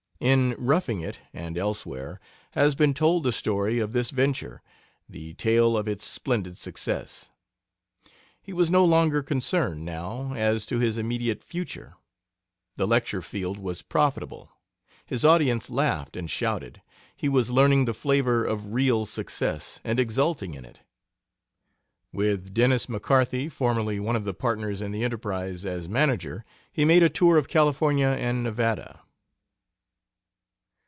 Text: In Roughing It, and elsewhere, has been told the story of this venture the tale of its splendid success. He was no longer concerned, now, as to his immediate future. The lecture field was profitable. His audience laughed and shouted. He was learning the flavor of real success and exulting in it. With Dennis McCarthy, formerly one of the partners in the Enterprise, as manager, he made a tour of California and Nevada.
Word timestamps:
In 0.23 0.53
Roughing 0.59 0.99
It, 1.01 1.17
and 1.33 1.57
elsewhere, 1.57 2.19
has 2.51 2.75
been 2.75 2.93
told 2.93 3.23
the 3.23 3.31
story 3.31 3.79
of 3.79 3.91
this 3.91 4.11
venture 4.11 4.61
the 5.09 5.33
tale 5.33 5.75
of 5.75 5.87
its 5.87 6.05
splendid 6.05 6.57
success. 6.57 7.31
He 8.39 8.53
was 8.53 8.69
no 8.69 8.85
longer 8.85 9.23
concerned, 9.23 9.83
now, 9.83 10.33
as 10.35 10.67
to 10.67 10.77
his 10.77 10.95
immediate 10.95 11.41
future. 11.41 11.95
The 12.77 12.85
lecture 12.85 13.23
field 13.23 13.57
was 13.57 13.81
profitable. 13.81 14.51
His 15.07 15.25
audience 15.25 15.71
laughed 15.71 16.15
and 16.15 16.29
shouted. 16.29 16.83
He 17.15 17.27
was 17.27 17.49
learning 17.49 17.85
the 17.85 17.95
flavor 17.95 18.45
of 18.45 18.73
real 18.73 19.07
success 19.07 19.79
and 19.83 19.99
exulting 19.99 20.53
in 20.53 20.63
it. 20.65 20.81
With 22.13 22.53
Dennis 22.53 22.87
McCarthy, 22.87 23.49
formerly 23.49 23.99
one 23.99 24.15
of 24.15 24.25
the 24.25 24.35
partners 24.35 24.81
in 24.81 24.91
the 24.91 25.03
Enterprise, 25.03 25.65
as 25.65 25.89
manager, 25.89 26.45
he 26.71 26.85
made 26.85 27.01
a 27.01 27.09
tour 27.09 27.37
of 27.37 27.49
California 27.49 28.09
and 28.19 28.43
Nevada. 28.43 28.99